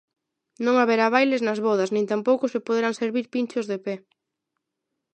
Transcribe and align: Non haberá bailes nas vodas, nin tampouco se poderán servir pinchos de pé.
Non 0.65 0.75
haberá 0.81 1.05
bailes 1.15 1.41
nas 1.47 1.59
vodas, 1.67 1.89
nin 1.95 2.05
tampouco 2.11 2.45
se 2.53 2.63
poderán 2.67 2.93
servir 3.01 3.25
pinchos 3.33 3.65
de 3.71 3.77
pé. 3.85 3.95